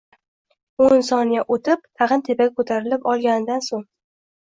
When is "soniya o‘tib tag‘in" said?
1.09-2.25